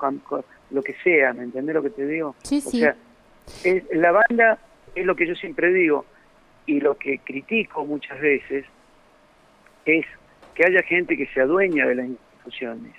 lo 0.70 0.82
que 0.82 0.92
sea, 1.02 1.32
¿me 1.32 1.44
entendés 1.44 1.74
lo 1.74 1.82
que 1.82 1.88
te 1.88 2.06
digo? 2.06 2.36
Sí, 2.42 2.60
sí. 2.60 2.76
O 2.76 2.80
sea, 2.80 2.96
la 3.92 4.12
banda 4.12 4.58
es 4.94 5.06
lo 5.06 5.16
que 5.16 5.26
yo 5.26 5.34
siempre 5.34 5.72
digo 5.72 6.04
y 6.66 6.80
lo 6.80 6.98
que 6.98 7.20
critico 7.20 7.86
muchas 7.86 8.20
veces 8.20 8.66
es 9.86 10.04
que 10.54 10.66
haya 10.66 10.82
gente 10.82 11.16
que 11.16 11.28
se 11.28 11.40
adueña 11.40 11.86
de 11.86 11.94
las 11.94 12.06
instituciones. 12.08 12.92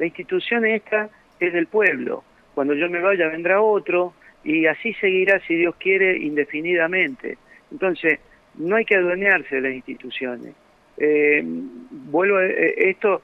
La 0.00 0.06
institución 0.06 0.66
esta 0.66 1.08
es 1.38 1.52
del 1.52 1.68
pueblo. 1.68 2.24
Cuando 2.52 2.74
yo 2.74 2.90
me 2.90 3.00
vaya 3.00 3.28
vendrá 3.28 3.62
otro, 3.62 4.12
y 4.44 4.66
así 4.66 4.94
seguirá, 4.94 5.40
si 5.46 5.54
Dios 5.56 5.74
quiere, 5.76 6.16
indefinidamente. 6.18 7.38
Entonces, 7.70 8.18
no 8.54 8.76
hay 8.76 8.84
que 8.84 8.96
adueñarse 8.96 9.56
de 9.56 9.60
las 9.60 9.72
instituciones. 9.72 10.54
Eh, 10.96 11.42
vuelvo 11.44 12.36
a 12.38 12.46
eh, 12.46 12.90
esto, 12.90 13.22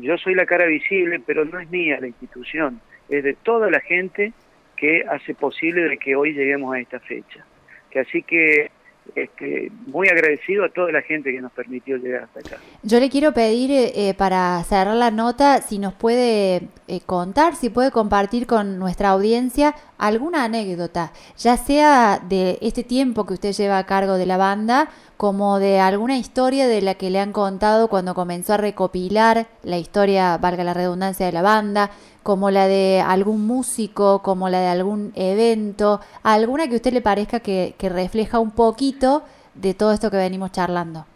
yo 0.00 0.16
soy 0.18 0.34
la 0.34 0.46
cara 0.46 0.66
visible, 0.66 1.20
pero 1.24 1.44
no 1.44 1.58
es 1.58 1.70
mía 1.70 1.98
la 2.00 2.06
institución, 2.06 2.80
es 3.08 3.24
de 3.24 3.34
toda 3.34 3.70
la 3.70 3.80
gente 3.80 4.32
que 4.76 5.04
hace 5.08 5.34
posible 5.34 5.88
de 5.88 5.98
que 5.98 6.16
hoy 6.16 6.32
lleguemos 6.32 6.74
a 6.74 6.80
esta 6.80 7.00
fecha. 7.00 7.44
Que 7.90 8.00
así 8.00 8.22
que 8.22 8.70
este, 9.14 9.70
muy 9.86 10.08
agradecido 10.08 10.64
a 10.64 10.68
toda 10.70 10.90
la 10.90 11.02
gente 11.02 11.30
que 11.30 11.40
nos 11.40 11.52
permitió 11.52 11.96
llegar 11.98 12.24
hasta 12.24 12.40
acá. 12.40 12.62
Yo 12.82 12.98
le 12.98 13.10
quiero 13.10 13.32
pedir 13.32 13.70
eh, 13.70 14.14
para 14.16 14.62
cerrar 14.64 14.96
la 14.96 15.10
nota 15.10 15.60
si 15.60 15.78
nos 15.78 15.94
puede 15.94 16.62
eh, 16.88 17.00
contar, 17.04 17.54
si 17.54 17.70
puede 17.70 17.90
compartir 17.90 18.46
con 18.46 18.78
nuestra 18.78 19.10
audiencia 19.10 19.74
alguna 20.06 20.44
anécdota, 20.44 21.12
ya 21.38 21.56
sea 21.56 22.20
de 22.28 22.58
este 22.60 22.84
tiempo 22.84 23.24
que 23.24 23.34
usted 23.34 23.52
lleva 23.52 23.78
a 23.78 23.86
cargo 23.86 24.18
de 24.18 24.26
la 24.26 24.36
banda, 24.36 24.88
como 25.16 25.58
de 25.58 25.80
alguna 25.80 26.18
historia 26.18 26.66
de 26.66 26.82
la 26.82 26.94
que 26.94 27.08
le 27.08 27.20
han 27.20 27.32
contado 27.32 27.88
cuando 27.88 28.14
comenzó 28.14 28.54
a 28.54 28.58
recopilar 28.58 29.46
la 29.62 29.78
historia, 29.78 30.36
valga 30.36 30.62
la 30.62 30.74
redundancia, 30.74 31.26
de 31.26 31.32
la 31.32 31.42
banda, 31.42 31.90
como 32.22 32.50
la 32.50 32.66
de 32.66 33.02
algún 33.06 33.46
músico, 33.46 34.20
como 34.22 34.50
la 34.50 34.60
de 34.60 34.68
algún 34.68 35.12
evento, 35.14 36.00
alguna 36.22 36.66
que 36.66 36.74
a 36.74 36.76
usted 36.76 36.92
le 36.92 37.00
parezca 37.00 37.40
que, 37.40 37.74
refleja 37.80 38.40
un 38.40 38.50
poquito 38.50 39.22
de 39.54 39.72
todo 39.72 39.92
esto 39.92 40.10
que 40.10 40.16
venimos 40.16 40.52
charlando. 40.52 41.06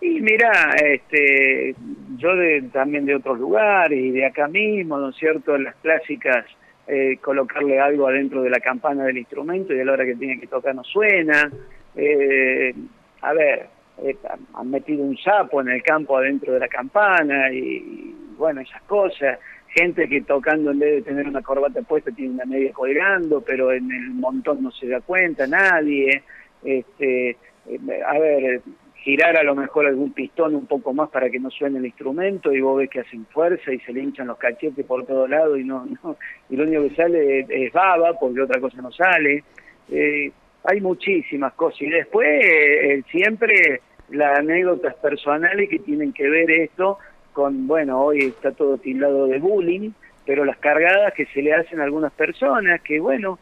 Y 0.00 0.20
mira, 0.20 0.74
este, 0.84 1.74
yo 2.16 2.34
de, 2.34 2.62
también 2.72 3.04
de 3.04 3.16
otros 3.16 3.38
lugares 3.38 3.98
y 3.98 4.10
de 4.10 4.26
acá 4.26 4.48
mismo, 4.48 4.96
¿no 4.96 5.10
es 5.10 5.16
cierto? 5.16 5.58
Las 5.58 5.74
clásicas, 5.76 6.44
eh, 6.88 7.18
colocarle 7.20 7.78
algo 7.78 8.08
adentro 8.08 8.42
de 8.42 8.50
la 8.50 8.60
campana 8.60 9.04
del 9.04 9.18
instrumento 9.18 9.74
y 9.74 9.80
a 9.80 9.84
la 9.84 9.92
hora 9.92 10.06
que 10.06 10.16
tiene 10.16 10.40
que 10.40 10.46
tocar 10.46 10.74
no 10.74 10.84
suena. 10.84 11.50
Eh, 11.94 12.74
a 13.20 13.32
ver, 13.32 13.66
eh, 14.02 14.16
han 14.54 14.70
metido 14.70 15.02
un 15.02 15.16
sapo 15.18 15.60
en 15.60 15.68
el 15.68 15.82
campo 15.82 16.16
adentro 16.16 16.54
de 16.54 16.60
la 16.60 16.68
campana 16.68 17.52
y 17.52 18.14
bueno, 18.36 18.60
esas 18.60 18.82
cosas 18.82 19.38
gente 19.68 20.08
que 20.08 20.22
tocando 20.22 20.70
en 20.70 20.78
vez 20.78 20.94
de 20.96 21.02
tener 21.02 21.28
una 21.28 21.42
corbata 21.42 21.82
puesta 21.82 22.10
tiene 22.10 22.34
una 22.34 22.44
media 22.44 22.72
colgando, 22.72 23.40
pero 23.40 23.72
en 23.72 23.90
el 23.90 24.10
montón 24.10 24.62
no 24.62 24.70
se 24.70 24.88
da 24.88 25.00
cuenta 25.00 25.46
nadie. 25.46 26.22
Este, 26.64 27.30
eh, 27.30 28.02
a 28.06 28.18
ver, 28.18 28.62
girar 29.08 29.38
a 29.38 29.42
lo 29.42 29.54
mejor 29.54 29.86
algún 29.86 30.12
pistón 30.12 30.54
un 30.54 30.66
poco 30.66 30.92
más 30.92 31.08
para 31.08 31.30
que 31.30 31.40
no 31.40 31.48
suene 31.48 31.78
el 31.78 31.86
instrumento 31.86 32.52
y 32.52 32.60
vos 32.60 32.76
ves 32.76 32.90
que 32.90 33.00
hacen 33.00 33.24
fuerza 33.24 33.72
y 33.72 33.80
se 33.80 33.94
le 33.94 34.02
hinchan 34.02 34.26
los 34.26 34.36
cachetes 34.36 34.84
por 34.84 35.06
todos 35.06 35.30
lados 35.30 35.58
y 35.58 35.64
no, 35.64 35.86
no 36.04 36.18
y 36.50 36.56
lo 36.56 36.64
único 36.64 36.82
que 36.82 36.94
sale 36.94 37.46
es, 37.48 37.72
baba 37.72 38.12
porque 38.20 38.42
otra 38.42 38.60
cosa 38.60 38.82
no 38.82 38.92
sale. 38.92 39.44
Eh, 39.90 40.30
hay 40.62 40.80
muchísimas 40.82 41.54
cosas 41.54 41.80
y 41.80 41.88
después 41.88 42.28
eh, 42.28 43.02
siempre 43.10 43.80
las 44.10 44.40
anécdotas 44.40 44.94
personales 44.96 45.70
que 45.70 45.78
tienen 45.78 46.12
que 46.12 46.28
ver 46.28 46.50
esto 46.50 46.98
con, 47.32 47.66
bueno, 47.66 48.02
hoy 48.02 48.18
está 48.18 48.52
todo 48.52 48.76
tildado 48.76 49.26
de 49.26 49.38
bullying, 49.38 49.92
pero 50.26 50.44
las 50.44 50.58
cargadas 50.58 51.14
que 51.14 51.24
se 51.32 51.40
le 51.40 51.54
hacen 51.54 51.80
a 51.80 51.84
algunas 51.84 52.12
personas, 52.12 52.82
que 52.82 53.00
bueno, 53.00 53.38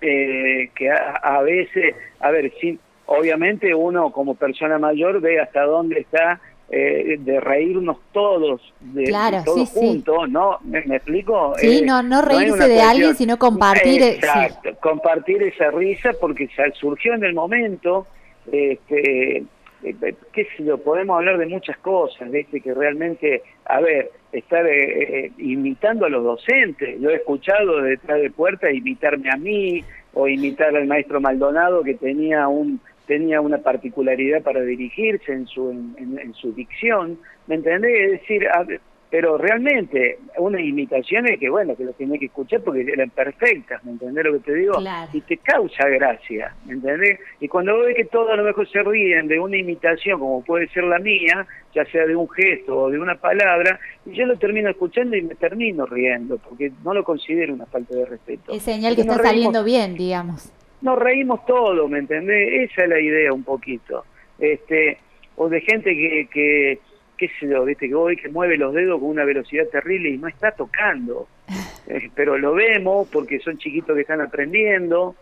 eh, 0.00 0.70
que 0.74 0.90
a, 0.90 1.42
veces, 1.42 1.94
a 2.20 2.30
ver, 2.30 2.50
sí, 2.62 2.78
obviamente 3.10 3.74
uno 3.74 4.12
como 4.12 4.36
persona 4.36 4.78
mayor 4.78 5.20
ve 5.20 5.40
hasta 5.40 5.64
dónde 5.64 6.00
está 6.00 6.40
eh, 6.70 7.16
de 7.18 7.40
reírnos 7.40 7.98
todos, 8.12 8.60
de, 8.80 9.12
todos 9.44 9.68
juntos, 9.70 10.30
¿no? 10.30 10.58
¿Me, 10.62 10.78
explico? 10.78 11.54
Sí, 11.56 11.78
eh, 11.78 11.82
no, 11.84 12.04
no 12.04 12.22
reírse 12.22 12.68
de 12.68 12.80
alguien, 12.80 13.16
sino 13.16 13.36
compartir. 13.36 14.00
Exacto, 14.00 14.70
compartir 14.80 15.42
esa 15.42 15.72
risa 15.72 16.12
porque 16.20 16.48
surgió 16.74 17.14
en 17.14 17.24
el 17.24 17.34
momento, 17.34 18.06
este 18.52 19.44
eh, 19.82 20.14
qué 20.32 20.44
sé 20.56 20.64
yo, 20.64 20.78
podemos 20.78 21.16
hablar 21.16 21.38
de 21.38 21.46
muchas 21.46 21.78
cosas, 21.78 22.30
¿viste? 22.30 22.60
que 22.60 22.74
realmente, 22.74 23.42
a 23.64 23.80
ver, 23.80 24.12
estar 24.30 24.64
eh, 24.68 25.32
imitando 25.38 26.06
a 26.06 26.10
los 26.10 26.22
docentes, 26.22 27.00
yo 27.00 27.10
he 27.10 27.16
escuchado 27.16 27.80
detrás 27.82 28.20
de 28.20 28.30
puertas 28.30 28.72
imitarme 28.72 29.30
a 29.32 29.36
mí 29.36 29.82
o 30.12 30.28
imitar 30.28 30.76
al 30.76 30.86
maestro 30.86 31.20
Maldonado 31.20 31.82
que 31.82 31.94
tenía 31.94 32.46
un 32.46 32.80
tenía 33.10 33.40
una 33.40 33.58
particularidad 33.58 34.40
para 34.40 34.60
dirigirse 34.60 35.32
en 35.32 35.48
su 35.48 35.68
en, 35.70 36.32
su 36.34 36.52
dicción, 36.52 37.18
¿me 37.48 37.56
entendés? 37.56 37.92
Es 38.04 38.20
decir, 38.20 38.46
a, 38.46 38.64
pero 39.10 39.36
realmente 39.36 40.20
unas 40.38 40.60
imitaciones 40.60 41.40
que 41.40 41.50
bueno 41.50 41.74
que 41.74 41.82
lo 41.82 41.92
tenés 41.94 42.20
que 42.20 42.26
escuchar 42.26 42.60
porque 42.60 42.82
eran 42.82 43.10
perfectas 43.10 43.82
¿me 43.84 43.90
entendés 43.90 44.24
lo 44.24 44.34
que 44.34 44.38
te 44.38 44.54
digo? 44.54 44.74
y 45.12 45.20
te 45.22 45.38
causa 45.38 45.88
gracia 45.88 46.54
¿me 46.66 46.74
entendés? 46.74 47.18
y 47.40 47.48
cuando 47.48 47.76
ves 47.80 47.96
que 47.96 48.04
todos 48.04 48.30
a 48.30 48.36
lo 48.36 48.44
mejor 48.44 48.70
se 48.70 48.80
ríen 48.84 49.26
de 49.26 49.40
una 49.40 49.56
imitación 49.56 50.20
como 50.20 50.44
puede 50.44 50.68
ser 50.68 50.84
la 50.84 51.00
mía 51.00 51.44
ya 51.74 51.84
sea 51.86 52.06
de 52.06 52.14
un 52.14 52.30
gesto 52.30 52.82
o 52.82 52.90
de 52.90 53.00
una 53.00 53.16
palabra 53.16 53.80
y 54.06 54.12
yo 54.12 54.24
lo 54.26 54.38
termino 54.38 54.70
escuchando 54.70 55.16
y 55.16 55.22
me 55.22 55.34
termino 55.34 55.84
riendo 55.86 56.38
porque 56.38 56.70
no 56.84 56.94
lo 56.94 57.02
considero 57.02 57.52
una 57.52 57.66
falta 57.66 57.96
de 57.96 58.06
respeto 58.06 58.52
es 58.52 58.62
señal 58.62 58.94
que 58.94 59.00
está 59.00 59.16
saliendo 59.16 59.64
bien 59.64 59.96
digamos 59.96 60.52
nos 60.82 60.98
reímos 60.98 61.44
todos 61.46 61.88
¿me 61.90 61.98
entendés? 61.98 62.70
esa 62.70 62.84
es 62.84 62.88
la 62.88 63.00
idea 63.00 63.32
un 63.32 63.44
poquito 63.44 64.04
este 64.38 64.98
o 65.36 65.48
de 65.48 65.60
gente 65.60 65.94
que, 65.94 66.28
que 66.32 66.78
qué 67.20 67.28
sé 67.38 67.48
yo, 67.48 67.66
viste, 67.66 67.86
que 67.86 67.94
hoy 67.94 68.16
que 68.16 68.30
mueve 68.30 68.56
los 68.56 68.72
dedos 68.72 68.98
con 68.98 69.10
una 69.10 69.26
velocidad 69.26 69.66
terrible 69.66 70.08
y 70.08 70.16
no 70.16 70.26
está 70.26 70.52
tocando. 70.52 71.28
eh, 71.86 72.10
pero 72.14 72.38
lo 72.38 72.54
vemos 72.54 73.08
porque 73.12 73.38
son 73.40 73.58
chiquitos 73.58 73.94
que 73.94 74.00
están 74.00 74.22
aprendiendo 74.22 75.14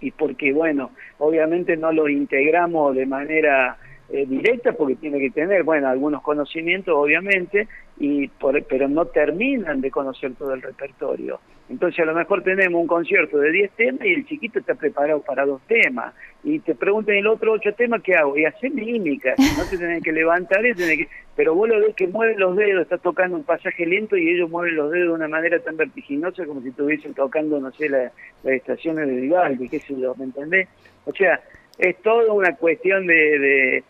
y 0.00 0.12
porque, 0.12 0.52
bueno, 0.52 0.92
obviamente 1.18 1.76
no 1.76 1.90
los 1.90 2.08
integramos 2.08 2.94
de 2.94 3.06
manera 3.06 3.76
eh, 4.10 4.24
directa 4.26 4.74
porque 4.74 4.94
tiene 4.94 5.18
que 5.18 5.30
tener, 5.30 5.64
bueno, 5.64 5.88
algunos 5.88 6.22
conocimientos, 6.22 6.94
obviamente, 6.96 7.66
y 7.96 8.28
por, 8.28 8.60
pero 8.64 8.88
no 8.88 9.06
terminan 9.06 9.80
de 9.80 9.90
conocer 9.90 10.34
todo 10.34 10.54
el 10.54 10.62
repertorio. 10.62 11.40
Entonces 11.68 12.00
a 12.00 12.04
lo 12.04 12.14
mejor 12.14 12.42
tenemos 12.42 12.78
un 12.80 12.86
concierto 12.86 13.38
de 13.38 13.50
10 13.50 13.70
temas 13.72 14.04
y 14.04 14.12
el 14.12 14.26
chiquito 14.26 14.58
está 14.58 14.74
preparado 14.74 15.22
para 15.22 15.46
dos 15.46 15.62
temas. 15.66 16.14
Y 16.42 16.58
te 16.58 16.74
preguntan 16.74 17.14
el 17.14 17.26
otro 17.26 17.52
ocho 17.52 17.72
temas, 17.72 18.02
¿qué 18.02 18.16
hago? 18.16 18.36
Y 18.36 18.44
hacer 18.44 18.70
mímica, 18.72 19.34
no 19.38 19.64
te 19.70 19.78
tenés 19.78 20.02
que 20.02 20.12
levantar, 20.12 20.60
tenés 20.60 20.98
que... 20.98 21.08
pero 21.34 21.54
vos 21.54 21.68
lo 21.68 21.80
ves 21.80 21.94
que 21.94 22.06
mueven 22.06 22.38
los 22.38 22.54
dedos, 22.56 22.82
está 22.82 22.98
tocando 22.98 23.36
un 23.36 23.44
pasaje 23.44 23.86
lento 23.86 24.16
y 24.16 24.28
ellos 24.28 24.50
mueven 24.50 24.76
los 24.76 24.90
dedos 24.90 25.08
de 25.08 25.14
una 25.14 25.28
manera 25.28 25.58
tan 25.60 25.76
vertiginosa 25.76 26.44
como 26.44 26.60
si 26.60 26.68
estuviesen 26.68 27.14
tocando, 27.14 27.58
no 27.58 27.72
sé, 27.72 27.88
las 27.88 28.12
estaciones 28.44 29.06
de 29.08 29.14
Vivaldi, 29.14 29.68
qué 29.68 29.78
sé 29.78 29.98
yo, 29.98 30.14
¿me 30.16 30.24
entendés? 30.24 30.68
O 31.06 31.12
sea, 31.14 31.40
es 31.78 31.96
toda 32.02 32.30
una 32.30 32.54
cuestión 32.56 33.06
de 33.06 33.38
de 33.38 33.84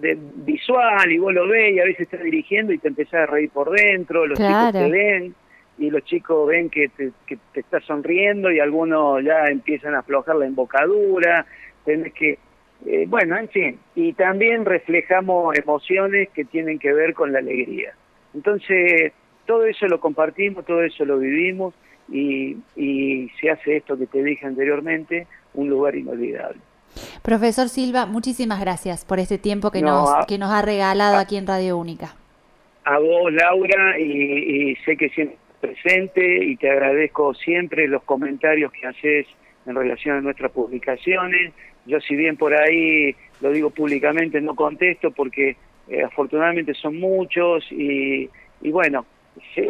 visual 0.00 1.10
y 1.10 1.18
vos 1.18 1.34
lo 1.34 1.46
ves 1.48 1.74
y 1.74 1.80
a 1.80 1.84
veces 1.84 2.00
estás 2.00 2.22
dirigiendo 2.22 2.72
y 2.72 2.78
te 2.78 2.88
empezás 2.88 3.14
a 3.14 3.26
reír 3.26 3.50
por 3.50 3.70
dentro, 3.70 4.26
los 4.26 4.38
chicos 4.38 4.72
te 4.72 4.90
ven 4.90 5.34
y 5.78 5.90
los 5.90 6.04
chicos 6.04 6.46
ven 6.46 6.68
que 6.68 6.88
te, 6.88 7.10
que 7.26 7.38
te 7.52 7.60
estás 7.60 7.84
sonriendo 7.84 8.50
y 8.52 8.60
algunos 8.60 9.22
ya 9.24 9.46
empiezan 9.46 9.94
a 9.94 10.00
aflojar 10.00 10.36
la 10.36 10.46
embocadura, 10.46 11.46
tenés 11.84 12.12
que, 12.12 12.38
eh, 12.86 13.06
bueno, 13.08 13.36
en 13.36 13.48
fin, 13.48 13.78
y 13.94 14.12
también 14.12 14.64
reflejamos 14.64 15.56
emociones 15.58 16.28
que 16.30 16.44
tienen 16.44 16.78
que 16.78 16.92
ver 16.92 17.14
con 17.14 17.32
la 17.32 17.38
alegría. 17.38 17.94
Entonces, 18.34 19.12
todo 19.46 19.64
eso 19.64 19.86
lo 19.86 20.00
compartimos, 20.00 20.64
todo 20.66 20.82
eso 20.82 21.04
lo 21.04 21.18
vivimos 21.18 21.74
y, 22.08 22.58
y 22.76 23.30
se 23.40 23.50
hace 23.50 23.76
esto 23.76 23.98
que 23.98 24.06
te 24.06 24.22
dije 24.22 24.46
anteriormente, 24.46 25.26
un 25.54 25.68
lugar 25.68 25.96
inolvidable. 25.96 26.60
Profesor 27.22 27.68
Silva, 27.68 28.06
muchísimas 28.06 28.60
gracias 28.60 29.04
por 29.04 29.18
este 29.18 29.36
tiempo 29.36 29.70
que, 29.70 29.82
nos, 29.82 30.08
que 30.26 30.38
nos 30.38 30.50
ha 30.50 30.62
regalado 30.62 31.18
aquí 31.18 31.36
en 31.36 31.46
Radio 31.46 31.76
Única. 31.76 32.14
A 32.84 32.98
vos, 32.98 33.32
Laura, 33.32 33.98
y, 33.98 34.74
sé 34.84 34.96
que 34.96 35.10
siempre 35.10 35.36
presente 35.60 36.44
y 36.44 36.56
te 36.56 36.70
agradezco 36.70 37.34
siempre 37.34 37.86
los 37.86 38.02
comentarios 38.04 38.72
que 38.72 38.86
haces 38.86 39.26
en 39.66 39.74
relación 39.74 40.16
a 40.16 40.20
nuestras 40.22 40.50
publicaciones. 40.52 41.52
Yo 41.84 42.00
si 42.00 42.16
bien 42.16 42.38
por 42.38 42.54
ahí 42.54 43.14
lo 43.42 43.50
digo 43.50 43.68
públicamente 43.68 44.40
no 44.40 44.54
contesto 44.54 45.10
porque 45.10 45.56
eh, 45.88 46.02
afortunadamente 46.02 46.72
son 46.72 46.98
muchos 46.98 47.70
y, 47.70 48.30
y 48.62 48.70
bueno, 48.70 49.04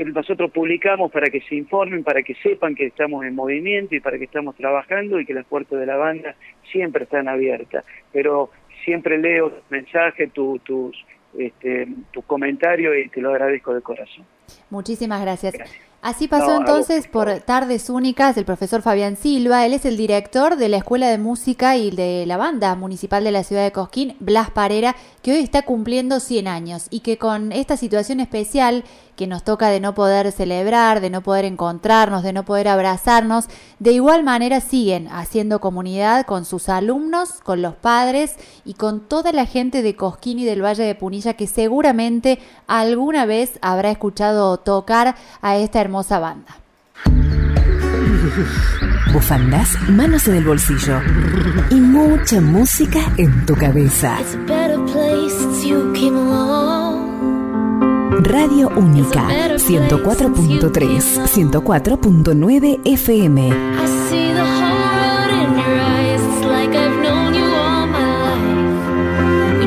nosotros 0.07 0.51
publicamos 0.51 1.11
para 1.11 1.29
que 1.29 1.41
se 1.43 1.55
informen, 1.55 2.05
para 2.05 2.23
que 2.23 2.35
sepan 2.37 2.75
que 2.75 2.87
estamos 2.87 3.25
en 3.25 3.35
movimiento 3.35 3.95
y 3.95 4.01
para 4.01 4.19
que 4.19 4.25
estamos 4.25 4.57
trabajando 4.57 5.21
y 5.21 5.27
que 5.27 5.35
las 5.35 5.47
puertas 5.47 5.79
de 5.79 5.87
la 5.87 5.97
banda 5.97 6.35
siempre 6.71 7.05
están 7.05 7.29
abiertas. 7.29 7.85
Pero 8.13 8.51
siempre 8.85 9.19
leo 9.19 9.51
tus 9.51 9.71
mensajes, 9.71 10.33
tu, 10.33 10.59
tus, 10.61 10.97
este, 11.39 11.89
tus 12.11 12.25
comentarios 12.25 12.95
y 13.05 13.09
te 13.09 13.21
lo 13.21 13.31
agradezco 13.31 13.75
de 13.75 13.83
corazón. 13.83 14.25
Muchísimas 14.71 15.21
gracias. 15.23 15.55
Así 16.03 16.29
pasó 16.29 16.57
entonces 16.57 17.07
por 17.07 17.41
Tardes 17.41 17.91
Únicas 17.91 18.35
el 18.39 18.47
profesor 18.47 18.81
Fabián 18.81 19.17
Silva. 19.17 19.67
Él 19.67 19.75
es 19.75 19.85
el 19.85 19.99
director 19.99 20.57
de 20.57 20.71
la 20.71 20.79
Escuela 20.79 21.09
de 21.11 21.19
Música 21.19 21.77
y 21.77 21.91
de 21.91 22.25
la 22.27 22.39
Banda 22.39 22.75
Municipal 22.75 23.23
de 23.23 23.31
la 23.31 23.45
Ciudad 23.45 23.65
de 23.65 23.73
Cosquín, 23.73 24.17
Blas 24.19 24.51
Parera, 24.51 24.97
que 25.23 25.33
hoy 25.33 25.41
está 25.41 25.63
cumpliendo 25.63 26.19
100 26.19 26.49
años 26.49 26.87
y 26.91 27.01
que 27.01 27.19
con 27.19 27.53
esta 27.53 27.77
situación 27.77 28.21
especial 28.21 28.85
que 29.21 29.27
nos 29.27 29.45
toca 29.45 29.69
de 29.69 29.81
no 29.81 29.95
poder 29.95 30.33
celebrar, 30.33 31.03
de 31.03 31.11
no 31.11 31.21
poder 31.21 31.45
encontrarnos, 31.45 32.23
de 32.23 32.33
no 32.33 32.47
poder 32.47 32.69
abrazarnos, 32.69 33.51
de 33.79 33.93
igual 33.93 34.25
manera 34.25 34.63
siguen 34.63 35.09
haciendo 35.09 35.61
comunidad 35.61 36.25
con 36.25 36.47
sus 36.47 36.71
alumnos, 36.71 37.33
con 37.43 37.61
los 37.61 37.75
padres 37.75 38.37
y 38.65 38.73
con 38.73 39.01
toda 39.01 39.33
la 39.33 39.45
gente 39.45 39.83
de 39.83 39.95
Cosquín 39.95 40.39
y 40.39 40.47
del 40.47 40.65
Valle 40.65 40.85
de 40.85 40.95
Punilla 40.95 41.35
que 41.35 41.47
seguramente 41.47 42.39
alguna 42.67 43.27
vez 43.27 43.59
habrá 43.61 43.91
escuchado 43.91 44.57
tocar 44.57 45.17
a 45.43 45.57
esta 45.59 45.83
hermosa 45.83 46.19
banda. 46.19 46.57
Bufandas, 49.13 49.69
manos 49.91 50.29
en 50.29 50.37
el 50.37 50.45
bolsillo 50.45 50.99
y 51.69 51.75
mucha 51.75 52.41
música 52.41 53.01
en 53.19 53.45
tu 53.45 53.55
cabeza. 53.55 54.17
Radio 58.23 58.69
Única 58.77 59.27
104.3, 59.57 61.27
104.9 61.27 62.81
FM. 62.85 63.51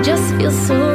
just 0.04 0.36
feel 0.36 0.52
so. 0.52 0.92